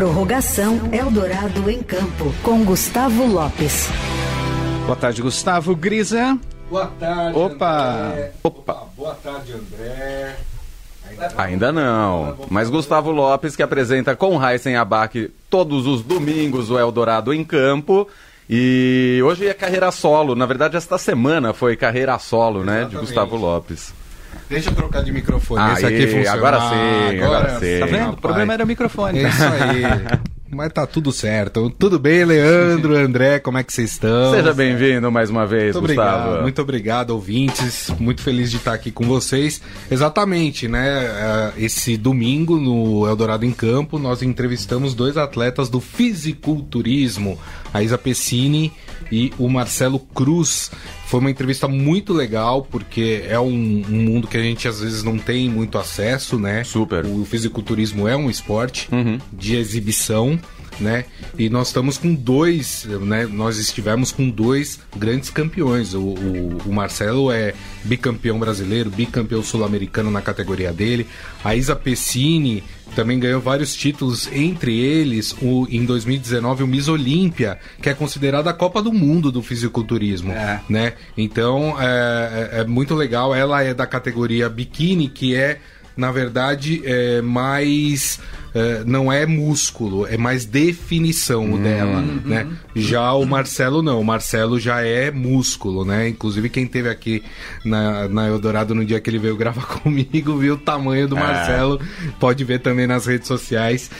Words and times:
Prorrogação 0.00 0.88
Eldorado 0.94 1.68
em 1.68 1.82
Campo, 1.82 2.32
com 2.42 2.64
Gustavo 2.64 3.26
Lopes. 3.26 3.86
Boa 4.86 4.96
tarde, 4.96 5.20
Gustavo. 5.20 5.76
Grisa. 5.76 6.38
Boa 6.70 6.86
tarde. 6.98 7.38
Opa. 7.38 8.06
André. 8.06 8.32
Opa. 8.42 8.86
Boa 8.96 9.14
tarde, 9.16 9.52
André. 9.52 10.36
Ainda 11.36 11.70
não. 11.70 12.34
Mas 12.48 12.70
Gustavo 12.70 13.10
Lopes, 13.10 13.54
que 13.54 13.62
apresenta 13.62 14.16
com 14.16 14.38
Raíssen 14.38 14.74
Abac 14.74 15.30
todos 15.50 15.86
os 15.86 16.00
domingos 16.00 16.70
o 16.70 16.78
Eldorado 16.78 17.34
em 17.34 17.44
campo. 17.44 18.08
E 18.48 19.20
hoje 19.22 19.48
é 19.48 19.52
carreira 19.52 19.92
solo. 19.92 20.34
Na 20.34 20.46
verdade, 20.46 20.78
esta 20.78 20.96
semana 20.96 21.52
foi 21.52 21.76
carreira 21.76 22.18
solo, 22.18 22.64
né? 22.64 22.72
De 22.72 22.96
Exatamente. 22.96 23.00
Gustavo 23.00 23.36
Lopes. 23.36 23.99
Deixa 24.50 24.68
eu 24.70 24.74
trocar 24.74 25.04
de 25.04 25.12
microfone. 25.12 25.62
Aí, 25.62 25.72
Esse 25.74 25.86
aqui 25.86 26.06
funciona. 26.08 26.32
agora 26.32 26.60
sim, 26.60 27.20
agora 27.22 27.60
sim. 27.60 27.78
Tá 27.78 27.86
vendo? 27.86 27.98
rapaz. 27.98 28.14
O 28.14 28.20
problema 28.20 28.52
era 28.52 28.64
o 28.64 28.66
microfone. 28.66 29.22
Isso 29.22 29.44
aí. 29.44 30.30
Mas 30.52 30.72
tá 30.72 30.84
tudo 30.84 31.12
certo. 31.12 31.70
Tudo 31.78 31.96
bem, 31.96 32.24
Leandro, 32.24 32.96
André, 32.96 33.38
como 33.38 33.56
é 33.58 33.62
que 33.62 33.72
vocês 33.72 33.92
estão? 33.92 34.32
Seja 34.34 34.52
bem-vindo 34.52 35.10
mais 35.10 35.30
uma 35.30 35.46
vez, 35.46 35.76
Muito 35.76 35.86
Gustavo. 35.86 36.18
obrigado, 36.24 36.42
muito 36.42 36.62
obrigado, 36.62 37.10
ouvintes. 37.10 37.88
Muito 38.00 38.20
feliz 38.20 38.50
de 38.50 38.56
estar 38.56 38.72
aqui 38.74 38.90
com 38.90 39.04
vocês. 39.06 39.62
Exatamente, 39.88 40.66
né? 40.66 41.04
eh, 41.04 41.52
Esse 41.56 41.96
domingo 41.96 42.56
no 42.58 43.06
Eldorado 43.06 43.46
em 43.46 43.52
Campo, 43.52 43.96
nós 43.96 44.22
entrevistamos 44.22 44.92
dois 44.92 45.16
atletas 45.16 45.68
do 45.68 45.80
fisiculturismo, 45.80 47.38
a 47.72 47.80
Isa 47.80 47.96
Pessini 47.96 48.72
e 49.12 49.32
o 49.38 49.48
Marcelo 49.48 50.00
Cruz. 50.00 50.70
Foi 51.06 51.18
uma 51.18 51.30
entrevista 51.30 51.66
muito 51.66 52.12
legal, 52.12 52.62
porque 52.70 53.24
é 53.28 53.38
um, 53.38 53.82
um 53.88 54.02
mundo 54.04 54.28
que 54.28 54.36
a 54.36 54.42
gente 54.42 54.68
às 54.68 54.80
vezes 54.80 55.02
não 55.02 55.18
tem 55.18 55.48
muito 55.48 55.76
acesso, 55.76 56.38
né? 56.38 56.62
Super. 56.62 57.04
O 57.04 57.24
fisiculturismo 57.24 58.06
é 58.06 58.16
um 58.16 58.30
esporte 58.30 58.88
Uhum. 58.92 59.18
de 59.32 59.56
exibição, 59.56 60.38
né? 60.80 61.04
E 61.38 61.48
nós 61.50 61.68
estamos 61.68 61.98
com 61.98 62.14
dois, 62.14 62.84
né? 63.02 63.26
Nós 63.26 63.58
estivemos 63.58 64.10
com 64.10 64.28
dois 64.28 64.80
grandes 64.96 65.30
campeões. 65.30 65.94
O, 65.94 66.00
o- 66.00 66.58
o 66.66 66.72
Marcelo 66.72 67.30
é 67.30 67.54
bicampeão 67.84 68.38
brasileiro, 68.38 68.90
bicampeão 68.90 69.42
sul-americano 69.42 70.10
na 70.10 70.20
categoria 70.22 70.72
dele. 70.72 71.06
A 71.44 71.54
Isa 71.54 71.76
Pessini 71.76 72.62
também 72.96 73.20
ganhou 73.20 73.40
vários 73.40 73.72
títulos, 73.74 74.28
entre 74.32 74.76
eles, 74.76 75.32
o, 75.40 75.66
em 75.70 75.84
2019, 75.84 76.64
o 76.64 76.66
Miss 76.66 76.88
Olímpia, 76.88 77.58
que 77.80 77.88
é 77.88 77.94
considerada 77.94 78.50
a 78.50 78.52
Copa 78.52 78.82
do 78.82 78.92
Mundo 78.92 79.30
do 79.30 79.42
fisiculturismo, 79.42 80.32
É. 80.32 80.60
né? 80.68 80.94
Então, 81.16 81.76
é, 81.80 82.50
é- 82.54 82.60
é 82.60 82.64
muito 82.64 82.94
legal. 82.96 83.32
Ela 83.34 83.62
é 83.62 83.72
da 83.72 83.86
categoria 83.86 84.48
biquíni, 84.48 85.08
que 85.08 85.34
é 85.36 85.58
na 85.96 86.10
verdade, 86.10 86.80
é 86.84 87.20
mais. 87.20 88.20
É, 88.54 88.82
não 88.84 89.12
é 89.12 89.26
músculo, 89.26 90.06
é 90.06 90.16
mais 90.16 90.44
definição 90.44 91.54
o 91.54 91.58
dela, 91.58 92.02
né? 92.24 92.48
Já 92.74 93.12
o 93.12 93.24
Marcelo 93.24 93.82
não, 93.82 94.00
o 94.00 94.04
Marcelo 94.04 94.58
já 94.58 94.80
é 94.82 95.10
músculo, 95.10 95.84
né? 95.84 96.08
Inclusive 96.08 96.48
quem 96.48 96.66
teve 96.66 96.88
aqui 96.88 97.22
na, 97.64 98.08
na 98.08 98.28
Eldorado 98.28 98.74
no 98.74 98.84
dia 98.84 99.00
que 99.00 99.08
ele 99.08 99.18
veio 99.18 99.36
gravar 99.36 99.66
comigo, 99.82 100.36
viu 100.36 100.54
o 100.54 100.58
tamanho 100.58 101.06
do 101.06 101.16
Marcelo, 101.16 101.80
pode 102.18 102.44
ver 102.44 102.60
também 102.60 102.86
nas 102.86 103.06
redes 103.06 103.28
sociais. 103.28 103.90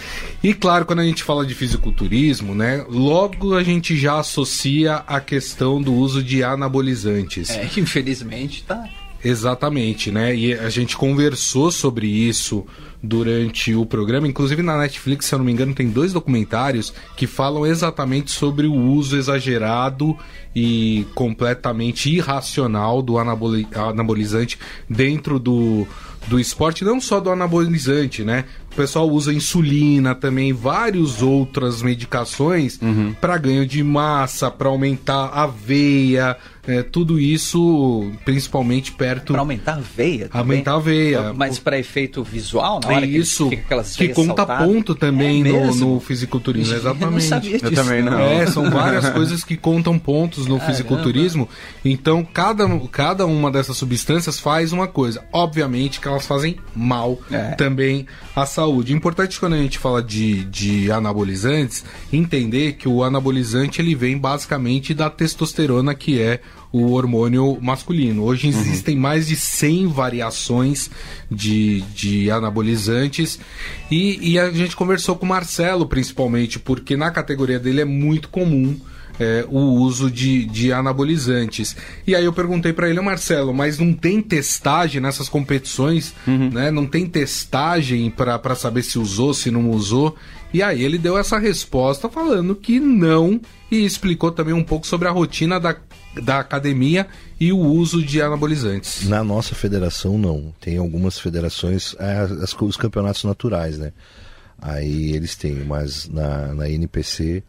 E 0.43 0.53
claro, 0.55 0.85
quando 0.85 1.01
a 1.01 1.05
gente 1.05 1.23
fala 1.23 1.47
de 1.47 1.55
fisiculturismo, 1.55 2.55
né? 2.55 2.85
Logo 2.89 3.55
a 3.55 3.63
gente 3.63 3.97
já 3.97 4.19
associa 4.19 4.97
a 5.07 5.21
questão 5.21 5.81
do 5.81 5.95
uso 5.95 6.23
de 6.23 6.43
anabolizantes. 6.43 7.51
É, 7.51 7.69
infelizmente, 7.77 8.65
tá. 8.65 8.89
Exatamente, 9.23 10.11
né? 10.11 10.35
E 10.35 10.55
a 10.55 10.71
gente 10.71 10.97
conversou 10.97 11.71
sobre 11.71 12.07
isso 12.07 12.65
durante 13.03 13.75
o 13.75 13.87
programa. 13.87 14.29
Inclusive 14.29 14.63
na 14.63 14.79
Netflix, 14.79 15.27
se 15.27 15.35
eu 15.35 15.39
não 15.39 15.47
me 15.47 15.53
engano, 15.53 15.75
tem 15.75 15.89
dois 15.89 16.13
documentários 16.13 16.93
que 17.17 17.27
falam 17.27 17.67
exatamente 17.67 18.31
sobre 18.31 18.67
o 18.67 18.75
uso 18.75 19.17
exagerado 19.17 20.17
e 20.55 21.07
completamente 21.15 22.11
irracional 22.11 23.03
do 23.03 23.19
anaboli- 23.19 23.69
anabolizante 23.75 24.59
dentro 24.89 25.39
do, 25.39 25.87
do 26.27 26.39
esporte, 26.39 26.85
não 26.85 27.01
só 27.01 27.21
do 27.21 27.31
anabolizante, 27.31 28.25
né? 28.25 28.45
O 28.73 28.77
pessoal 28.77 29.09
usa 29.11 29.33
insulina 29.33 30.15
também, 30.15 30.53
várias 30.53 31.21
outras 31.23 31.83
medicações 31.83 32.79
para 33.21 33.37
ganho 33.37 33.67
de 33.67 33.83
massa, 33.83 34.51
para 34.51 34.69
aumentar 34.69 35.27
a 35.35 35.47
veia, 35.47 36.37
é, 36.67 36.83
tudo 36.83 37.19
isso 37.19 38.11
principalmente 38.25 38.93
perto 38.93 39.33
Pra 39.33 39.41
aumentar 39.43 39.75
a 39.75 39.81
veia 39.81 40.29
também. 40.29 40.41
Aumentar 40.41 40.75
a 40.75 40.79
veia. 40.79 41.33
Mas 41.33 41.59
pra 41.59 41.79
efeito 41.79 42.23
visual, 42.23 42.81
na 42.85 42.93
é 42.93 42.97
hora 42.97 43.07
que 43.07 43.17
isso 43.19 43.49
fica 43.51 43.63
aquelas 43.63 43.97
que 43.97 44.05
veias 44.05 44.17
conta 44.17 44.37
saltadas. 44.37 44.67
ponto 44.67 44.95
também 44.95 45.41
É 45.47 45.53
no, 45.53 45.75
no 45.75 46.01
fisiculturismo, 46.01 46.73
Eu 46.75 46.83
não 46.83 46.91
exatamente. 46.93 47.25
sabia 47.25 47.59
disso. 47.59 47.73
também 47.75 48.03
não. 48.03 48.19
É, 48.21 48.47
são 48.47 48.71
várias 48.71 49.09
coisas 49.11 49.43
que 49.43 49.57
contam 49.57 49.99
pontos 49.99 50.47
no 50.47 50.57
Caramba. 50.59 50.67
fisiculturismo. 50.73 51.49
Então, 51.85 52.25
cada, 52.25 52.69
cada 52.93 53.27
uma 53.27 53.51
dessas 53.51 53.77
substâncias 53.77 54.39
faz 54.39 54.73
uma 54.73 54.87
coisa. 54.87 55.25
Obviamente 55.33 55.99
que 56.01 56.07
elas 56.07 56.27
fazem 56.27 56.57
mal 56.75 57.19
É. 57.31 57.51
também 57.57 58.07
à 58.37 58.47
saúde. 58.47 58.60
Importante 58.93 59.39
quando 59.39 59.55
a 59.55 59.59
gente 59.59 59.79
fala 59.79 60.03
de, 60.03 60.45
de 60.45 60.91
anabolizantes, 60.91 61.85
entender 62.13 62.75
que 62.75 62.89
o 62.89 63.03
anabolizante 63.03 63.81
ele 63.81 63.95
vem 63.95 64.19
basicamente 64.19 64.93
da 64.93 65.09
testosterona, 65.09 65.95
que 65.95 66.21
é 66.21 66.41
o 66.73 66.93
hormônio 66.93 67.59
masculino. 67.61 68.25
Hoje 68.25 68.49
existem 68.49 68.97
mais 68.97 69.27
de 69.27 69.37
100 69.37 69.89
variações 69.89 70.91
de, 71.31 71.81
de 71.95 72.31
anabolizantes. 72.31 73.39
E, 73.91 74.33
e 74.33 74.39
a 74.39 74.51
gente 74.51 74.77
conversou 74.77 75.17
com 75.17 75.27
o 75.27 75.29
Marcelo 75.29 75.87
principalmente, 75.87 76.59
porque 76.59 76.97
na 76.97 77.11
categoria 77.11 77.59
dele 77.59 77.81
é 77.81 77.85
muito 77.85 78.29
comum 78.29 78.79
é, 79.21 79.45
o 79.49 79.59
uso 79.59 80.11
de, 80.11 80.45
de 80.47 80.73
anabolizantes. 80.73 81.77
E 82.07 82.15
aí 82.17 82.25
eu 82.25 82.33
perguntei 82.33 82.73
para 82.73 82.89
ele, 82.89 83.01
Marcelo, 83.01 83.53
mas 83.55 83.79
não 83.79 83.93
tem 83.93 84.21
testagem 84.23 85.01
nessas 85.01 85.29
competições, 85.29 86.15
né? 86.27 86.71
Não 86.71 86.87
tem 86.87 87.07
testagem 87.07 88.11
para 88.11 88.55
saber 88.55 88.83
se 88.83 88.99
usou, 88.99 89.35
se 89.35 89.51
não 89.51 89.71
usou. 89.71 90.17
E 90.53 90.63
aí 90.63 90.83
ele 90.83 90.99
deu 90.99 91.17
essa 91.19 91.39
resposta 91.39 92.09
falando 92.09 92.57
que 92.57 92.81
não 92.81 93.41
e 93.71 93.85
explicou 93.85 94.33
também 94.33 94.55
um 94.55 94.65
pouco 94.65 94.87
sobre 94.87 95.07
a 95.07 95.11
rotina 95.13 95.61
da, 95.61 95.77
da 96.21 96.41
academia 96.41 97.07
e 97.39 97.53
o 97.53 97.59
uso 97.59 98.03
de 98.03 98.21
anabolizantes. 98.21 99.07
Na 99.09 99.23
nossa 99.23 99.55
federação, 99.55 100.19
não. 100.19 100.53
Tem 100.61 100.77
algumas 100.79 101.19
federações, 101.21 101.95
é, 102.01 102.17
as- 102.43 102.55
os 102.61 102.77
campeonatos 102.77 103.23
naturais, 103.23 103.79
né? 103.79 103.93
Aí 104.61 105.13
eles 105.13 105.37
têm, 105.37 105.65
mas 105.65 106.09
na, 106.09 106.53
na 106.55 106.69
NPC, 106.69 107.43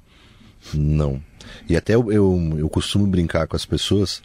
não. 0.74 1.22
E 1.68 1.76
até 1.76 1.96
eu, 1.96 2.12
eu, 2.12 2.56
eu 2.58 2.70
costumo 2.70 3.06
brincar 3.08 3.48
com 3.48 3.56
as 3.56 3.66
pessoas, 3.66 4.22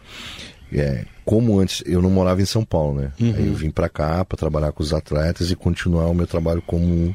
é, 0.73 1.05
como 1.25 1.59
antes 1.59 1.83
eu 1.87 2.01
não 2.03 2.11
morava 2.11 2.41
em 2.43 2.47
São 2.47 2.65
Paulo, 2.65 3.01
né? 3.01 3.13
Aí 3.37 3.47
eu 3.47 3.55
vim 3.55 3.71
pra 3.71 3.89
cá 3.89 4.25
pra 4.25 4.37
trabalhar 4.37 4.73
com 4.73 4.83
os 4.83 4.93
atletas 4.93 5.51
e 5.51 5.57
continuar 5.57 6.07
o 6.07 6.15
meu 6.15 6.27
trabalho 6.27 6.63
como 6.63 7.15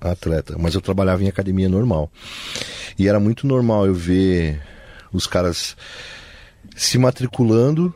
atleta. 0.00 0.56
Mas 0.58 0.74
eu 0.74 0.80
trabalhava 0.80 1.22
em 1.22 1.28
academia 1.28 1.68
normal. 1.68 2.10
E 2.98 3.08
era 3.08 3.20
muito 3.20 3.46
normal 3.46 3.86
eu 3.86 3.94
ver 3.94 4.60
os 5.12 5.26
caras 5.26 5.76
se 6.74 6.98
matriculando 6.98 7.94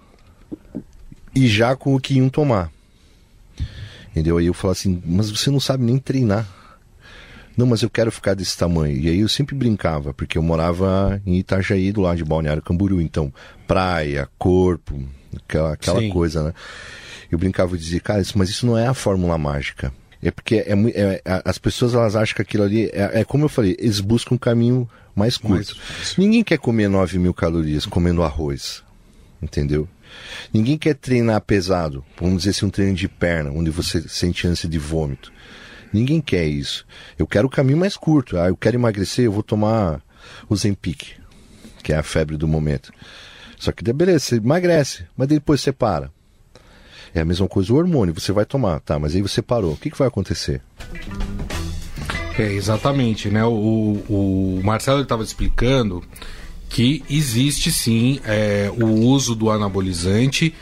e 1.34 1.47
já 1.49 1.76
com 1.76 1.94
o 1.94 2.00
que 2.00 2.15
iam 2.15 2.28
tomar. 2.28 2.70
Entendeu? 4.10 4.38
Aí 4.38 4.47
eu 4.47 4.54
falo 4.54 4.72
assim, 4.72 5.03
mas 5.04 5.31
você 5.31 5.50
não 5.50 5.60
sabe 5.60 5.84
nem 5.84 5.99
treinar. 5.99 6.47
Não, 7.56 7.66
mas 7.66 7.83
eu 7.83 7.91
quero 7.91 8.11
ficar 8.11 8.34
desse 8.34 8.56
tamanho. 8.56 8.97
E 8.97 9.09
aí 9.09 9.21
eu 9.21 9.28
sempre 9.28 9.55
brincava, 9.55 10.15
porque 10.15 10.38
eu 10.38 10.43
morava 10.43 11.21
em 11.27 11.37
Itajaí, 11.38 11.93
do 11.93 12.00
lado 12.00 12.16
de 12.16 12.25
Balneário 12.25 12.62
Camboriú. 12.62 13.00
Então, 13.00 13.33
praia, 13.66 14.28
corpo, 14.38 15.03
aquela, 15.37 15.72
aquela 15.75 16.00
Sim. 16.00 16.11
coisa, 16.11 16.43
né? 16.44 16.55
Eu 17.31 17.38
brincava 17.38 17.75
e 17.75 17.78
dizia, 17.78 18.00
cara, 18.00 18.21
isso- 18.21 18.37
mas 18.38 18.49
isso 18.49 18.66
não 18.66 18.77
é 18.78 18.87
a 18.87 18.94
fórmula 18.94 19.37
mágica. 19.37 19.93
É 20.22 20.31
porque 20.31 20.56
é, 20.56 20.72
é- 20.94 21.22
a- 21.25 21.43
as 21.47 21.59
pessoas 21.59 21.94
elas 21.94 22.15
acham 22.16 22.34
que 22.37 22.43
aquilo 22.43 22.65
ali 22.65 22.87
é, 22.93 23.21
é 23.21 23.25
como 23.25 23.44
eu 23.44 23.49
falei, 23.49 23.76
eles 23.79 24.00
buscam 24.00 24.35
um 24.35 24.38
caminho 24.38 24.88
mais 25.14 25.37
curto. 25.37 25.76
Ninguém 26.19 26.43
quer 26.44 26.58
comer 26.58 26.88
9 26.88 27.19
mil 27.19 27.32
calorias 27.35 27.87
comendo 27.87 28.23
arroz, 28.23 28.82
entendeu? 29.43 29.88
Ninguém 30.53 30.76
quer 30.76 30.94
treinar 30.94 31.41
pesado, 31.41 32.05
vamos 32.20 32.38
dizer 32.38 32.50
assim, 32.50 32.67
um 32.67 32.70
treino 32.70 32.94
de 32.94 33.08
perna, 33.08 33.50
onde 33.50 33.70
você 33.70 34.03
sente 34.08 34.46
ânsia 34.46 34.69
de 34.69 34.79
vômito. 34.79 35.32
Ninguém 35.92 36.20
quer 36.20 36.46
isso. 36.46 36.87
Eu 37.19 37.26
quero 37.26 37.46
o 37.46 37.50
caminho 37.50 37.78
mais 37.78 37.96
curto. 37.96 38.38
Ah, 38.38 38.48
eu 38.48 38.56
quero 38.56 38.76
emagrecer, 38.76 39.25
eu 39.25 39.32
vou 39.32 39.42
tomar 39.42 40.00
o 40.48 40.56
Zempic, 40.56 41.16
que 41.82 41.92
é 41.92 41.96
a 41.96 42.02
febre 42.02 42.37
do 42.37 42.46
momento. 42.46 42.92
Só 43.58 43.72
que 43.72 43.84
beleza, 43.92 44.20
você 44.20 44.37
emagrece, 44.37 45.04
mas 45.16 45.28
depois 45.28 45.60
você 45.60 45.72
para. 45.72 46.10
É 47.12 47.20
a 47.20 47.25
mesma 47.25 47.48
coisa 47.48 47.72
o 47.72 47.76
hormônio, 47.76 48.14
você 48.14 48.31
vai 48.31 48.44
tomar, 48.44 48.81
tá, 48.81 48.98
mas 48.98 49.14
aí 49.14 49.22
você 49.22 49.42
parou. 49.42 49.72
O 49.72 49.76
que, 49.76 49.90
que 49.90 49.98
vai 49.98 50.06
acontecer? 50.06 50.62
É, 52.38 52.52
exatamente, 52.52 53.28
né? 53.28 53.44
O, 53.44 54.02
o 54.08 54.60
Marcelo 54.62 55.02
estava 55.02 55.25
explicando 55.25 56.02
que 56.69 57.02
existe 57.10 57.72
sim 57.72 58.20
é, 58.25 58.70
o 58.81 58.86
uso 58.86 59.34
do 59.34 59.50
anabolizante 59.50 60.54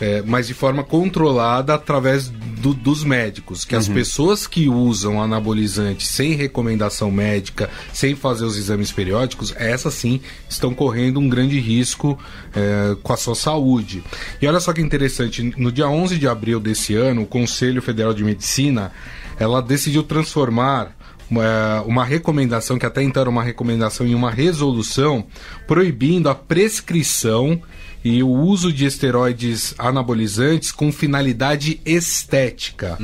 é, 0.00 0.22
mas 0.22 0.46
de 0.46 0.54
forma 0.54 0.84
controlada 0.84 1.74
através 1.74 2.28
do- 2.66 2.74
dos 2.74 3.04
médicos. 3.04 3.64
Que 3.64 3.76
as 3.76 3.86
pessoas 3.88 4.46
que 4.46 4.68
usam 4.68 5.22
anabolizante 5.22 6.06
sem 6.06 6.32
recomendação 6.34 7.10
médica, 7.10 7.70
sem 7.92 8.14
fazer 8.14 8.44
os 8.44 8.56
exames 8.56 8.90
periódicos, 8.90 9.52
essas 9.56 9.94
sim 9.94 10.20
estão 10.48 10.74
correndo 10.74 11.20
um 11.20 11.28
grande 11.28 11.58
risco 11.60 12.18
é, 12.54 12.96
com 13.02 13.12
a 13.12 13.16
sua 13.16 13.34
saúde. 13.34 14.02
E 14.40 14.46
olha 14.46 14.60
só 14.60 14.72
que 14.72 14.80
interessante, 14.80 15.42
no 15.56 15.70
dia 15.70 15.88
11 15.88 16.18
de 16.18 16.26
abril 16.26 16.58
desse 16.58 16.94
ano, 16.94 17.22
o 17.22 17.26
Conselho 17.26 17.80
Federal 17.82 18.12
de 18.14 18.24
Medicina 18.24 18.90
ela 19.38 19.60
decidiu 19.60 20.02
transformar 20.02 20.96
uma, 21.30 22.04
recomendação, 22.04 22.78
que 22.78 22.86
até 22.86 23.02
então 23.02 23.20
era 23.20 23.30
uma 23.30 23.42
recomendação, 23.42 24.06
em 24.06 24.14
uma 24.14 24.30
resolução 24.30 25.24
proibindo 25.66 26.28
a 26.28 26.34
prescrição 26.34 27.60
e 28.04 28.22
o 28.22 28.28
uso 28.28 28.72
de 28.72 28.84
esteroides 28.84 29.74
anabolizantes 29.78 30.70
com 30.70 30.92
finalidade 30.92 31.80
estética, 31.84 32.96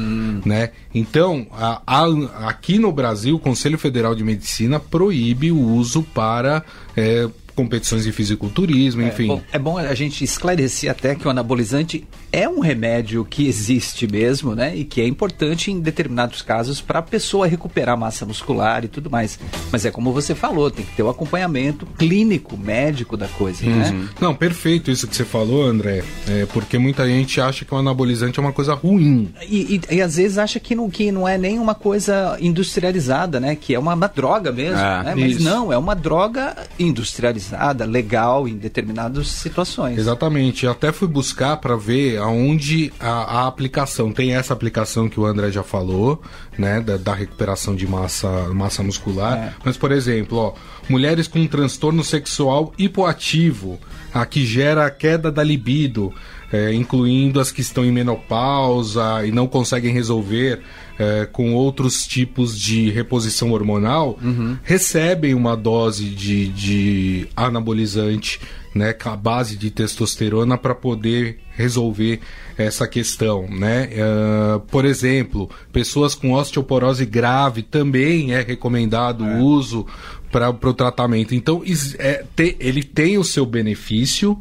né? 0.47 0.71
Então, 0.95 1.47
a- 1.51 1.83
a- 1.85 2.49
aqui 2.49 2.79
no 2.79 2.93
Brasil, 2.93 3.35
o 3.35 3.39
Conselho 3.41 3.77
Federal 3.79 4.15
de 4.15 4.23
Medicina 4.23 4.79
proíbe 4.79 5.51
o 5.51 5.59
uso 5.59 6.03
para 6.15 6.63
é, 6.97 7.29
competições 7.55 8.05
de 8.05 8.13
fisiculturismo, 8.13 9.03
enfim. 9.03 9.27
Bom, 9.29 9.43
é 9.53 9.59
bom 9.59 9.79
a 9.79 9.95
gente 9.95 10.25
esclarecer 10.25 10.91
até 10.91 11.15
que 11.15 11.27
o 11.27 11.31
anabolizante 11.31 12.05
é 12.33 12.49
um 12.49 12.61
remédio 12.61 13.25
que 13.25 13.47
existe 13.47 14.07
mesmo, 14.07 14.55
né? 14.55 14.75
E 14.77 14.85
que 14.85 15.01
é 15.01 15.07
importante 15.07 15.71
em 15.71 15.81
determinados 15.81 16.41
casos 16.43 16.81
para 16.81 16.99
a 17.01 17.03
pessoa 17.03 17.47
recuperar 17.47 17.97
massa 17.97 18.25
muscular 18.25 18.85
e 18.85 18.89
tudo 18.89 19.11
mais. 19.11 19.39
Mas 19.71 19.85
é 19.85 19.91
como 19.91 20.13
você 20.13 20.35
falou, 20.35 20.71
tem 20.71 20.85
que 20.85 20.97
ter 20.97 21.03
o 21.03 21.11
acompanhamento 21.11 21.85
clínico, 21.99 22.57
médico 22.57 23.17
da 23.17 23.29
coisa, 23.29 23.65
né? 23.67 24.09
Não, 24.21 24.35
perfeito 24.35 24.91
isso 24.91 25.07
que 25.07 25.15
você 25.15 25.25
falou, 25.25 25.65
André. 25.67 26.03
É, 26.29 26.47
porque 26.47 26.79
muita 26.79 27.07
gente 27.07 27.41
acha 27.41 27.65
que 27.65 27.75
o 27.75 27.77
anabolizante 27.77 28.39
é 28.39 28.43
uma 28.43 28.53
coisa 28.53 28.73
ruim. 28.75 29.29
E, 29.49 29.77
e- 29.91 29.97
e 29.97 30.01
às 30.03 30.17
vezes 30.17 30.39
acha 30.39 30.59
que 30.59 30.75
não, 30.75 30.89
que 30.89 31.13
não 31.13 31.29
é 31.29 31.37
nem 31.37 31.59
uma 31.59 31.75
coisa 31.75 32.37
industrializada, 32.41 33.39
né? 33.39 33.55
Que 33.57 33.75
é 33.75 33.79
uma, 33.79 33.93
uma 33.95 34.09
droga 34.09 34.51
mesmo. 34.51 34.79
É, 34.79 35.03
né? 35.05 35.15
Mas 35.15 35.39
não, 35.43 35.71
é 35.73 35.77
uma 35.77 35.95
droga 35.95 36.57
industrializada, 36.79 37.42
legal 37.87 38.47
em 38.47 38.57
determinadas 38.57 39.29
situações. 39.29 39.99
Exatamente. 39.99 40.67
Eu 40.67 40.73
até 40.73 40.93
fui 40.93 41.09
buscar 41.09 41.57
para 41.57 41.77
ver 41.77 42.19
aonde 42.19 42.93
a, 43.01 43.41
a 43.41 43.47
aplicação. 43.47 44.13
Tem 44.13 44.35
essa 44.35 44.53
aplicação 44.53 45.09
que 45.09 45.19
o 45.19 45.27
André 45.27 45.51
já 45.51 45.63
falou, 45.63 46.23
né? 46.59 46.81
Da, 46.81 46.97
da 46.97 47.15
recuperação 47.15 47.75
de 47.75 47.87
massa, 47.87 48.29
massa 48.55 48.83
muscular. 48.83 49.37
É. 49.39 49.55
Mas, 49.65 49.77
por 49.77 49.93
exemplo, 49.93 50.39
ó, 50.39 50.55
mulheres 50.89 51.27
com 51.27 51.47
transtorno 51.47 52.05
sexual 52.05 52.73
hipoativo, 52.79 53.79
a 54.13 54.27
que 54.27 54.45
gera 54.45 54.87
a 54.87 54.91
queda 54.91 55.31
da 55.31 55.43
libido, 55.43 56.13
é, 56.53 56.73
incluindo 56.75 57.41
as 57.41 57.51
que 57.51 57.63
estão 57.63 57.85
em 57.85 57.91
menopausa 57.91 59.25
e 59.27 59.33
não 59.33 59.47
conseguem 59.47 59.93
resolver 59.93 60.61
é, 60.99 61.27
com 61.27 61.55
outros 61.55 62.07
tipos 62.07 62.59
de 62.59 62.91
reposição 62.91 63.51
hormonal, 63.53 64.19
recebem 64.63 65.35
uma 65.35 65.57
dose 65.57 66.05
de, 66.11 66.49
de 66.49 67.29
anabolizante, 67.35 68.41
né, 68.75 68.93
com 68.93 69.11
a 69.11 69.17
base 69.17 69.57
de 69.57 69.71
testosterona 69.71 70.57
para 70.57 70.75
poder 70.75 71.39
resolver 71.55 72.21
essa 72.57 72.89
questão, 72.89 73.47
né? 73.49 73.91
Ah, 73.99 74.61
por 74.71 74.85
exemplo, 74.85 75.51
pessoas 75.71 76.15
com 76.15 76.33
osteoporose 76.33 77.05
grave 77.05 77.63
também 77.63 78.33
é 78.33 78.41
recomendado 78.41 79.25
o 79.25 79.39
uso 79.41 79.87
para 80.33 80.51
o 80.51 80.75
tratamento. 80.75 81.35
Então, 81.35 81.63
é, 81.99 82.25
te- 82.35 82.57
ele 82.59 82.83
tem 82.83 83.19
o 83.19 83.23
seu 83.25 83.45
benefício. 83.47 84.37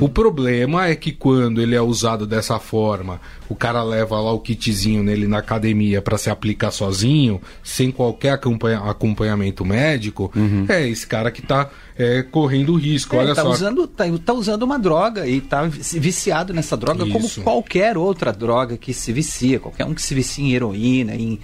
O 0.00 0.08
problema 0.08 0.86
é 0.88 0.94
que 0.96 1.12
quando 1.12 1.60
ele 1.60 1.74
é 1.74 1.80
usado 1.82 2.26
dessa 2.26 2.58
forma, 2.58 3.20
o 3.46 3.54
cara 3.54 3.82
leva 3.82 4.18
lá 4.18 4.32
o 4.32 4.40
kitzinho 4.40 5.02
nele 5.02 5.26
na 5.28 5.36
academia 5.38 6.00
para 6.00 6.16
se 6.16 6.30
aplicar 6.30 6.70
sozinho, 6.70 7.42
sem 7.62 7.90
qualquer 7.90 8.30
acompanha- 8.30 8.78
acompanhamento 8.80 9.66
médico, 9.66 10.32
é 10.66 10.88
esse 10.88 11.06
cara 11.06 11.30
que 11.30 11.40
está 11.42 11.68
correndo 12.32 12.74
risco. 12.74 13.16
É, 13.16 13.18
Olha 13.18 13.34
tá 13.34 13.42
só. 13.42 13.50
usando, 13.50 13.86
tá, 13.86 14.04
tá 14.24 14.32
usando 14.32 14.62
uma 14.62 14.78
droga 14.78 15.26
e 15.28 15.42
tá 15.42 15.64
vi- 15.66 15.98
viciado 16.00 16.54
nessa 16.54 16.74
droga 16.74 17.04
como 17.06 17.26
Isso. 17.26 17.42
qualquer 17.42 17.98
outra 17.98 18.32
droga 18.32 18.78
que 18.78 18.94
se 18.94 19.12
vicia. 19.12 19.60
Qualquer 19.60 19.84
um 19.84 19.92
que 19.92 20.00
se 20.00 20.14
vicia 20.14 20.42
em 20.42 20.54
heroína, 20.54 21.14
em 21.14 21.38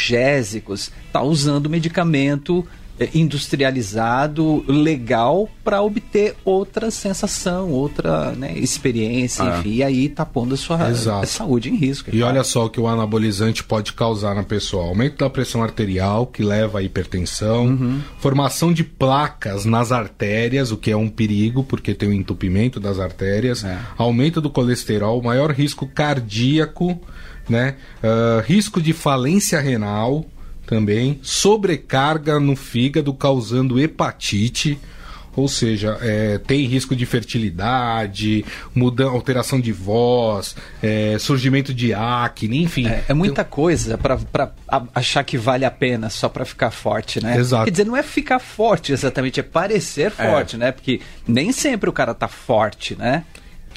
analgésicos, 0.00 0.90
tá 1.12 1.22
usando 1.22 1.68
medicamento 1.68 2.62
é, 2.62 2.66
industrializado, 3.14 4.64
legal, 4.68 5.48
para 5.64 5.82
obter 5.82 6.34
outra 6.44 6.90
sensação, 6.90 7.70
outra 7.70 8.32
né, 8.32 8.56
experiência, 8.56 9.44
Ah. 9.44 9.58
enfim. 9.58 9.70
E 9.74 9.82
aí 9.82 10.08
tá 10.08 10.24
pondo 10.24 10.54
a 10.54 10.56
sua 10.56 10.90
Exato. 10.90 11.26
saúde 11.26 11.70
em 11.70 11.76
risco. 11.76 12.10
é 12.10 12.14
E 12.14 12.18
claro. 12.18 12.34
olha 12.34 12.44
só 12.44 12.66
o 12.66 12.70
que 12.70 12.80
o 12.80 12.86
anabolizante 12.86 13.62
pode 13.64 13.92
causar 13.92 14.34
na 14.34 14.42
pessoa: 14.42 14.84
aumento 14.86 15.18
da 15.18 15.30
pressão 15.30 15.62
arterial, 15.62 16.26
que 16.26 16.42
leva 16.42 16.78
à 16.78 16.82
hipertensão, 16.82 18.00
formação 18.18 18.72
de 18.72 18.84
placas 18.84 19.64
nas 19.64 19.92
artérias, 19.92 20.70
o 20.72 20.76
que 20.76 20.90
é 20.90 20.96
um 20.96 21.08
perigo, 21.08 21.62
porque 21.64 21.94
tem 21.94 22.08
o 22.08 22.12
entupimento 22.12 22.78
das 22.80 22.98
artérias, 22.98 23.64
aumento 23.96 24.40
do 24.40 24.50
colesterol, 24.50 25.20
maior 25.22 25.50
risco 25.50 25.86
cardíaco, 25.86 27.00
né? 27.48 27.76
Ah, 28.02 28.42
risco 28.46 28.80
de 28.80 28.92
falência 28.92 29.60
renal 29.60 30.24
também, 30.66 31.18
sobrecarga 31.22 32.38
no 32.40 32.56
fígado, 32.56 33.12
causando 33.14 33.78
hepatite. 33.80 34.78
Ou 35.34 35.48
seja, 35.48 35.98
é, 36.00 36.38
tem 36.38 36.64
risco 36.64 36.96
de 36.96 37.04
fertilidade, 37.04 38.42
muda, 38.74 39.04
alteração 39.04 39.60
de 39.60 39.70
voz, 39.70 40.56
é, 40.82 41.18
surgimento 41.18 41.74
de 41.74 41.92
acne, 41.92 42.62
enfim. 42.62 42.86
É, 42.88 43.04
é 43.08 43.12
muita 43.14 43.44
coisa 43.44 43.98
pra 43.98 44.16
pra 44.16 44.52
a- 44.66 44.82
achar 44.94 45.22
que 45.24 45.36
vale 45.36 45.66
a 45.66 45.70
pena 45.70 46.08
só 46.08 46.28
pra 46.30 46.46
ficar 46.46 46.70
forte, 46.70 47.22
né? 47.22 47.36
Exato. 47.36 47.64
Quer 47.66 47.70
dizer, 47.70 47.84
não 47.84 47.94
é 47.96 48.02
ficar 48.02 48.38
forte 48.38 48.92
exatamente, 48.92 49.38
é 49.38 49.42
parecer 49.42 50.10
forte, 50.10 50.56
né? 50.56 50.72
Porque 50.72 51.02
nem 51.28 51.52
sempre 51.52 51.90
o 51.90 51.92
cara 51.92 52.14
tá 52.14 52.28
forte, 52.28 52.96
né? 52.96 53.22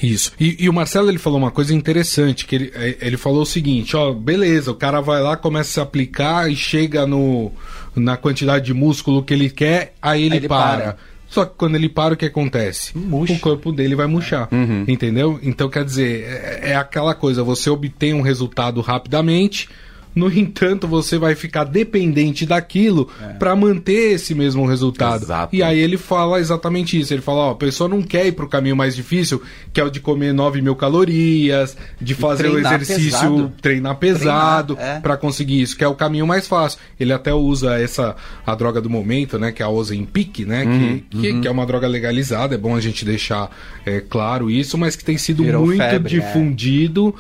Isso. 0.02 0.32
E, 0.40 0.58
e 0.60 0.70
o 0.70 0.74
Marcelo 0.74 1.10
ele 1.10 1.18
falou 1.18 1.40
uma 1.40 1.52
coisa 1.52 1.74
interessante, 1.74 2.46
que 2.46 2.56
ele, 2.56 2.72
eh, 2.74 2.98
ele 3.02 3.18
falou 3.18 3.42
o 3.42 3.46
seguinte, 3.46 3.96
ó, 3.96 4.14
beleza, 4.14 4.72
o 4.72 4.76
cara 4.76 5.02
vai 5.02 5.22
lá, 5.22 5.36
começa 5.36 5.70
a 5.70 5.74
se 5.74 5.80
aplicar 5.80 6.50
e 6.50 6.56
chega 6.56 7.06
no, 7.06 7.52
na 7.96 8.18
quantidade 8.18 8.66
de 8.66 8.74
músculo 8.74 9.24
que 9.24 9.34
ele 9.34 9.50
quer, 9.50 9.94
aí 10.02 10.24
ele, 10.24 10.34
Aí 10.34 10.38
ele 10.40 10.48
para. 10.48 10.82
para. 10.82 10.98
Só 11.28 11.46
que 11.46 11.54
quando 11.56 11.76
ele 11.76 11.88
para, 11.88 12.16
o 12.16 12.18
que 12.18 12.26
acontece? 12.26 12.98
Murcha. 12.98 13.34
O 13.34 13.40
corpo 13.40 13.72
dele 13.72 13.96
vai 13.96 14.08
murchar. 14.08 14.50
Entendeu? 14.88 15.40
Então, 15.44 15.70
quer 15.70 15.86
dizer, 15.86 16.24
é, 16.24 16.72
é 16.72 16.76
aquela 16.76 17.14
coisa, 17.14 17.44
você 17.44 17.70
obtém 17.70 18.16
um 18.16 18.22
resultado 18.22 18.82
rapidamente, 18.82 19.70
no 20.16 20.32
entanto, 20.32 20.88
você 20.88 21.18
vai 21.18 21.36
ficar 21.36 21.64
dependente 21.64 22.46
daquilo 22.46 23.10
para 23.38 23.56
manter 23.56 24.14
esse 24.14 24.34
mesmo 24.34 24.66
resultado. 24.66 25.24
Exato. 25.24 25.56
E 25.56 25.62
aí 25.62 25.80
ele 25.80 25.98
fala 25.98 26.40
exatamente 26.40 27.00
isso. 27.00 27.14
Ele 27.14 27.22
fala, 27.22 27.40
ó, 27.40 27.52
a 27.52 27.56
pessoa 27.56 27.88
não 27.88 28.02
quer 28.02 28.26
ir 28.26 28.32
pro 28.32 28.48
caminho 28.48 28.76
mais 28.76 28.96
difícil, 28.96 29.42
que 29.72 29.80
é 29.80 29.84
o 29.84 29.90
de 29.90 30.00
comer 30.00 30.34
9 30.34 30.62
mil 30.62 30.76
calorias, 30.76 31.78
de 32.02 32.16
fazer 32.16 32.50
o 32.50 32.60
exercício, 32.60 33.12
pesado. 33.12 33.54
treinar 33.62 33.96
pesado 33.96 34.78
é. 34.80 35.00
pra 35.00 35.16
conseguir 35.16 35.62
isso, 35.62 35.78
que 35.78 35.84
é 35.84 35.88
o 35.88 35.96
caminho 35.96 36.26
mais 36.26 36.48
fácil. 36.48 36.80
Ele 37.00 37.14
até 37.14 37.34
usa 37.34 37.80
essa 37.80 38.16
a 38.46 38.56
droga 38.56 38.82
do 38.82 38.90
momento, 38.90 39.38
né, 39.38 39.52
que 39.52 39.62
é 39.62 39.66
a 39.66 39.70
Ozempic, 39.70 40.46
né, 40.46 40.66
Uhum, 40.70 41.02
que, 41.10 41.18
que, 41.22 41.42
que 41.42 41.48
é 41.48 41.52
uma 41.52 41.66
droga 41.66 41.88
legalizada, 41.88 42.56
é 42.56 42.58
bom 42.58 42.76
a 42.76 42.82
gente 42.82 43.06
deixar 43.06 43.50
é, 43.86 44.02
claro 44.02 44.50
isso, 44.52 44.78
mas 44.78 44.96
que 44.96 45.04
tem 45.04 45.18
sido 45.18 45.44
Virou 45.44 45.66
muito 45.66 45.78
febre, 45.78 46.18
é. 46.18 46.20
difundido 46.20 47.16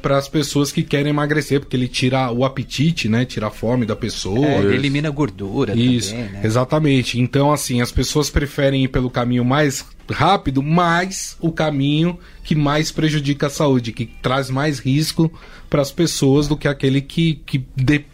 para 0.00 0.16
as 0.16 0.28
pessoas 0.28 0.70
que 0.70 0.82
querem 0.82 1.10
emagrecer, 1.10 1.58
porque 1.58 1.76
ele 1.76 1.88
tira 1.88 2.15
o 2.30 2.44
apetite, 2.44 3.08
né, 3.08 3.24
tira 3.24 3.48
a 3.48 3.50
fome 3.50 3.86
da 3.86 3.96
pessoa. 3.96 4.46
É, 4.46 4.58
ele 4.58 4.74
elimina 4.74 5.10
gordura 5.10 5.74
Isso, 5.74 6.10
também, 6.10 6.30
né? 6.30 6.40
exatamente. 6.44 7.20
Então, 7.20 7.52
assim, 7.52 7.80
as 7.80 7.92
pessoas 7.92 8.30
preferem 8.30 8.84
ir 8.84 8.88
pelo 8.88 9.10
caminho 9.10 9.44
mais 9.44 9.84
rápido, 10.10 10.62
mas 10.62 11.36
o 11.40 11.50
caminho 11.52 12.18
que 12.44 12.54
mais 12.54 12.92
prejudica 12.92 13.48
a 13.48 13.50
saúde, 13.50 13.92
que 13.92 14.06
traz 14.06 14.50
mais 14.50 14.78
risco 14.78 15.32
para 15.68 15.82
as 15.82 15.90
pessoas 15.90 16.46
do 16.46 16.56
que 16.56 16.68
aquele 16.68 17.00
que, 17.00 17.34
que 17.44 17.66
de- 17.74 18.04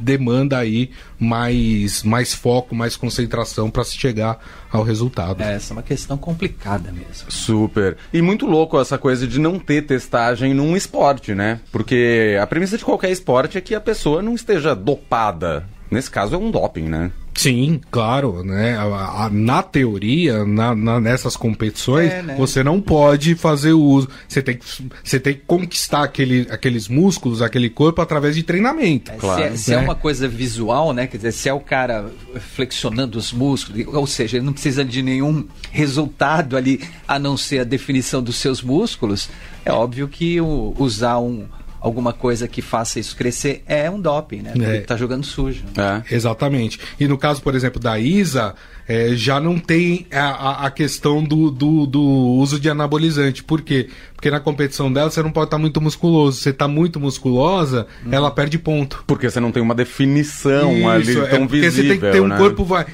demanda 0.00 0.56
aí 0.56 0.90
mais, 1.18 2.02
mais 2.02 2.34
foco, 2.34 2.74
mais 2.74 2.96
concentração 2.96 3.70
para 3.70 3.84
se 3.84 3.96
chegar 3.98 4.38
ao 4.70 4.82
resultado. 4.82 5.42
É, 5.42 5.54
essa 5.54 5.72
é 5.72 5.76
uma 5.76 5.82
questão 5.82 6.16
complicada 6.16 6.90
mesmo. 6.90 7.30
Super. 7.30 7.96
E 8.12 8.22
muito 8.22 8.46
louco 8.46 8.80
essa 8.80 8.96
coisa 8.96 9.26
de 9.26 9.38
não 9.38 9.58
ter 9.58 9.82
testagem 9.82 10.54
num 10.54 10.74
esporte, 10.76 11.34
né? 11.34 11.60
Porque 11.70 12.36
a 12.40 12.46
premissa 12.46 12.78
de 12.78 12.84
qualquer 12.84 13.10
esporte 13.10 13.58
é 13.58 13.60
que 13.60 13.74
a 13.74 13.80
pessoa 13.80 14.22
não 14.22 14.34
esteja 14.34 14.74
dopada. 14.74 15.66
Nesse 15.90 16.10
caso 16.10 16.34
é 16.34 16.38
um 16.38 16.50
doping, 16.50 16.88
né? 16.88 17.12
Sim, 17.34 17.80
claro, 17.90 18.44
né? 18.44 18.76
A- 18.76 19.24
a- 19.24 19.30
na 19.32 19.62
teoria, 19.62 20.44
na, 20.44 20.74
na- 20.74 21.00
nessas 21.00 21.36
competições, 21.36 22.12
É, 22.12 22.22
né? 22.22 22.34
você 22.36 22.62
não 22.62 22.80
pode 22.80 23.34
fazer 23.34 23.72
o 23.72 23.80
uso. 23.80 24.08
Você 24.28 24.42
tem 24.42 24.56
que, 24.56 24.64
você 25.02 25.18
tem 25.18 25.34
que 25.34 25.40
conquistar 25.46 26.02
aquele, 26.04 26.46
aqueles 26.50 26.88
músculos, 26.88 27.40
aquele 27.40 27.70
corpo 27.70 28.00
através 28.02 28.36
de 28.36 28.42
treinamento. 28.42 29.10
É, 29.10 29.16
Claro, 29.16 29.40
se 29.42 29.48
é, 29.48 29.56
se 29.56 29.72
é 29.72 29.76
né? 29.78 29.82
uma 29.82 29.94
coisa 29.94 30.28
visual, 30.28 30.92
né? 30.92 31.06
Quer 31.06 31.16
dizer, 31.16 31.32
se 31.32 31.48
é 31.48 31.52
o 31.54 31.60
cara 31.60 32.10
flexionando 32.54 33.18
os 33.18 33.32
músculos, 33.32 33.86
ou 33.94 34.06
seja, 34.06 34.36
ele 34.36 34.44
não 34.46 34.52
precisa 34.52 34.84
de 34.84 35.02
nenhum 35.02 35.44
resultado 35.70 36.56
ali, 36.56 36.80
a 37.08 37.18
não 37.18 37.36
ser 37.36 37.60
a 37.60 37.64
definição 37.64 38.22
dos 38.22 38.36
seus 38.36 38.62
músculos, 38.62 39.28
é 39.64 39.72
óbvio 39.72 40.06
que 40.06 40.40
o- 40.40 40.74
usar 40.78 41.18
um, 41.18 41.44
alguma 41.82 42.12
coisa 42.12 42.46
que 42.46 42.62
faça 42.62 43.00
isso 43.00 43.16
crescer 43.16 43.62
é 43.66 43.90
um 43.90 44.00
doping, 44.00 44.42
né? 44.42 44.52
Porque 44.52 44.64
É. 44.66 44.80
tá 44.80 44.96
jogando 44.96 45.24
sujo. 45.26 45.64
É. 45.76 46.14
Exatamente. 46.14 46.78
E 47.00 47.06
no 47.08 47.18
caso, 47.18 47.42
por 47.42 47.54
exemplo, 47.54 47.80
da 47.80 47.98
Isa, 47.98 48.54
eh, 48.88 49.10
já 49.14 49.40
não 49.40 49.58
tem 49.58 50.06
a, 50.12 50.66
a- 50.66 50.70
questão 50.70 51.22
do, 51.22 51.50
do, 51.50 51.86
do 51.86 52.00
uso 52.00 52.58
de 52.60 52.68
anabolizante. 52.70 53.42
Por 53.44 53.60
quê? 53.62 53.88
Porque 54.14 54.30
na 54.30 54.40
competição 54.40 54.92
dela 54.92 55.10
você 55.10 55.22
não 55.22 55.30
pode 55.32 55.46
estar 55.48 55.58
muito 55.58 55.80
musculoso. 55.80 56.36
Se 56.36 56.44
você 56.44 56.50
está 56.50 56.66
muito 56.68 56.98
musculosa, 57.00 57.86
ela 58.10 58.30
perde 58.30 58.58
ponto. 58.58 59.02
Porque 59.06 59.28
você 59.28 59.40
não 59.40 59.50
tem 59.52 59.62
uma 59.62 59.74
definição 59.74 60.88
ali 60.88 61.10
Isso, 61.10 61.26
tão 61.26 61.36
é 61.44 61.46
porque 61.46 61.60
visível, 61.60 61.72
você 61.72 61.88
tem 61.88 62.00
que 62.00 62.10
ter 62.12 62.20
um 62.22 62.28
né? 62.28 62.36
corpo 62.38 62.64
vai, 62.64 62.86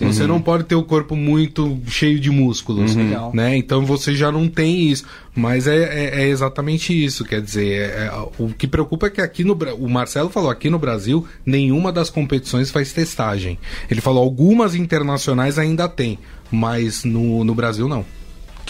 feminino. 0.00 0.12
Você 0.22 0.26
não 0.26 0.40
pode 0.40 0.64
ter 0.64 0.74
o 0.74 0.82
corpo 0.82 1.14
muito 1.16 1.78
cheio 1.86 2.18
de 2.20 2.30
músculos, 2.30 2.94
Legal. 2.94 3.30
né? 3.34 3.56
Então 3.56 3.84
você 3.86 4.14
já 4.14 4.30
não 4.32 4.48
tem 4.48 4.88
isso. 4.90 5.04
Mas 5.34 5.66
é, 5.68 5.76
é- 5.76 6.22
é 6.22 6.28
exatamente 6.28 6.92
isso, 6.92 7.24
quer 7.24 7.40
dizer, 7.40 7.68
é- 7.68 8.06
é- 8.06 8.12
o 8.38 8.48
que 8.48 8.66
preocupa 8.66 9.06
é 9.06 9.10
que 9.10 9.20
aqui 9.20 9.44
no 9.44 9.56
o 9.78 9.88
Marcelo 9.88 10.28
falou 10.28 10.50
aqui 10.50 10.68
no 10.68 10.78
Brasil 10.78 11.24
nenhuma 11.46 11.92
das 11.92 12.10
competições 12.10 12.70
faz 12.70 12.92
testagem. 12.92 13.58
Ele 13.90 14.00
falou 14.00 14.22
algumas 14.24 14.74
internacionais 14.74 15.58
ainda 15.58 15.88
tem, 15.88 16.18
mas 16.50 17.04
no, 17.04 17.44
no 17.44 17.54
Brasil 17.54 17.88
não. 17.88 18.04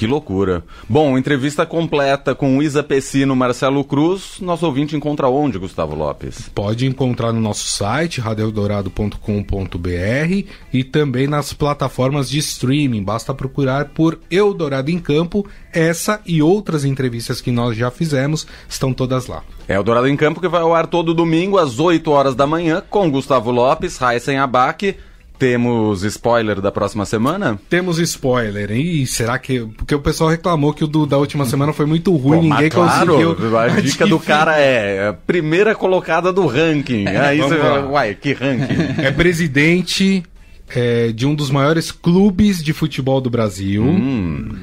Que 0.01 0.07
loucura. 0.07 0.65
Bom, 0.89 1.19
entrevista 1.19 1.67
completa 1.67 2.35
com 2.35 2.63
Isa 2.63 2.83
Pessino, 2.83 3.37
Marcelo 3.37 3.85
Cruz. 3.85 4.41
Nosso 4.41 4.65
ouvinte 4.65 4.97
encontra 4.97 5.29
onde, 5.29 5.59
Gustavo 5.59 5.95
Lopes? 5.95 6.49
Pode 6.55 6.87
encontrar 6.87 7.35
no 7.35 7.41
nosso 7.41 7.69
site, 7.69 8.19
radioeldorado.com.br 8.19 10.49
e 10.73 10.85
também 10.85 11.27
nas 11.27 11.53
plataformas 11.53 12.31
de 12.31 12.39
streaming. 12.39 13.05
Basta 13.05 13.35
procurar 13.35 13.91
por 13.91 14.19
Eldorado 14.31 14.91
em 14.91 14.99
Campo. 14.99 15.47
Essa 15.71 16.23
e 16.25 16.41
outras 16.41 16.87
entrevistas 16.87 17.43
que 17.43 17.51
nós 17.51 17.77
já 17.77 17.91
fizemos 17.91 18.47
estão 18.67 18.95
todas 18.95 19.27
lá. 19.27 19.43
É 19.69 19.79
o 19.79 19.83
Dourado 19.83 20.09
em 20.09 20.17
Campo 20.17 20.41
que 20.41 20.49
vai 20.49 20.63
ao 20.63 20.75
ar 20.75 20.87
todo 20.87 21.13
domingo 21.13 21.59
às 21.59 21.79
8 21.79 22.11
horas 22.11 22.35
da 22.35 22.47
manhã 22.47 22.83
com 22.89 23.11
Gustavo 23.11 23.51
Lopes, 23.51 23.99
Raíssen 23.99 24.39
Abac. 24.39 24.97
Temos 25.41 26.03
spoiler 26.05 26.61
da 26.61 26.71
próxima 26.71 27.07
semana? 27.07 27.59
Temos 27.71 27.99
spoiler, 27.99 28.71
e 28.73 29.07
será 29.07 29.39
que. 29.39 29.61
Porque 29.61 29.95
o 29.95 29.99
pessoal 29.99 30.29
reclamou 30.29 30.75
que 30.75 30.85
o 30.85 30.87
do, 30.87 31.07
da 31.07 31.17
última 31.17 31.47
semana 31.47 31.73
foi 31.73 31.87
muito 31.87 32.15
ruim, 32.15 32.41
Pô, 32.41 32.43
mas 32.43 32.57
ninguém 32.59 32.69
claro, 32.71 33.15
conseguiu. 33.15 33.57
A 33.59 33.69
dica 33.81 34.07
do 34.07 34.21
cara 34.21 34.59
é 34.59 35.09
a 35.09 35.13
primeira 35.15 35.75
colocada 35.75 36.31
do 36.31 36.47
ranking. 36.47 37.07
Aí 37.07 37.39
vamos 37.39 37.57
você 37.57 37.63
fala, 37.63 37.89
uai, 37.89 38.15
que 38.15 38.35
ranking? 38.35 39.01
É 39.03 39.11
presidente 39.11 40.23
é, 40.69 41.11
de 41.11 41.27
um 41.27 41.35
dos 41.35 41.51
maiores 41.51 41.91
clubes 41.91 42.63
de 42.63 42.75
futebol 42.75 43.19
do 43.19 43.31
Brasil. 43.31 43.83
Hum. 43.83 44.57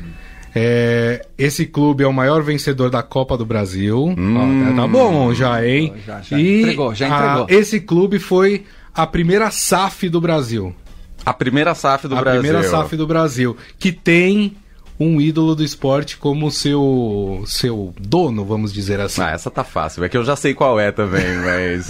É, 0.53 1.25
esse 1.39 1.65
clube 1.65 2.03
é 2.03 2.07
o 2.07 2.13
maior 2.13 2.43
vencedor 2.43 2.91
da 2.91 3.01
Copa 3.01 3.35
do 3.35 3.47
Brasil. 3.47 4.13
Ó, 4.15 4.75
tá 4.75 4.87
bom 4.87 5.33
já, 5.33 5.65
hein? 5.67 5.93
Já, 6.05 6.21
já 6.21 6.39
entregou, 6.39 6.93
já 6.93 7.05
a- 7.07 7.09
entregou. 7.41 7.59
esse 7.59 7.79
clube 7.79 8.19
foi 8.19 8.63
a 8.97 9.05
primeira 9.05 9.51
SAF 9.51 10.09
do 10.09 10.19
Brasil. 10.19 10.75
A 11.23 11.33
primeira 11.33 11.75
SAF 11.75 12.07
do 12.07 12.15
a 12.17 12.21
Brasil. 12.21 12.41
primeira 12.41 12.67
SAF 12.67 12.95
do 12.95 13.05
Brasil. 13.05 13.55
Que 13.77 13.91
tem 13.91 14.55
um 14.99 15.21
ídolo 15.21 15.53
do 15.53 15.63
esporte 15.63 16.17
como 16.17 16.49
seu, 16.49 17.43
seu 17.45 17.93
dono, 17.99 18.43
vamos 18.43 18.73
dizer 18.73 18.99
assim. 18.99 19.21
Ah, 19.21 19.29
essa 19.29 19.51
tá 19.51 19.63
fácil. 19.63 20.03
É 20.03 20.09
que 20.09 20.17
eu 20.17 20.25
já 20.25 20.35
sei 20.35 20.55
qual 20.55 20.79
é 20.79 20.91
também, 20.91 21.35
mas. 21.45 21.87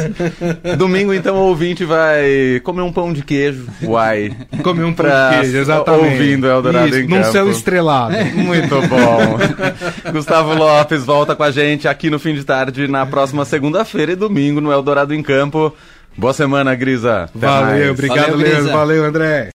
Domingo, 0.78 1.14
então, 1.14 1.38
o 1.38 1.48
ouvinte 1.48 1.86
vai 1.86 2.60
comer 2.66 2.82
um 2.82 2.92
pão 2.92 3.14
de 3.14 3.24
queijo. 3.24 3.68
Uai. 3.82 4.36
Comer 4.62 4.84
um 4.84 4.94
pão 4.94 5.06
de 5.06 5.40
queijo, 5.40 5.58
exatamente. 5.58 6.14
ouvindo 6.14 6.48
Eldorado 6.48 6.90
Isso, 6.90 6.98
em 6.98 7.08
num 7.08 7.22
Campo. 7.22 7.32
céu 7.32 7.50
estrelado. 7.50 8.16
Muito 8.36 8.76
bom. 8.88 9.38
Gustavo 10.12 10.54
Lopes 10.54 11.06
volta 11.06 11.34
com 11.36 11.44
a 11.44 11.52
gente 11.52 11.88
aqui 11.88 12.10
no 12.10 12.20
fim 12.20 12.34
de 12.34 12.44
tarde 12.44 12.86
na 12.90 13.06
próxima 13.06 13.46
segunda-feira 13.46 14.12
e 14.12 14.16
domingo 14.16 14.60
no 14.60 14.72
Eldorado 14.74 15.14
em 15.14 15.24
Campo. 15.24 15.74
Boa 16.18 16.34
semana, 16.34 16.74
Grisa. 16.76 17.24
Até 17.26 17.46
Valeu, 17.46 17.68
mais. 17.68 17.90
obrigado, 17.92 18.20
Valeu, 18.32 18.38
Leandro. 18.38 18.62
Grisa. 18.64 18.78
Valeu, 18.78 19.06
André. 19.06 19.50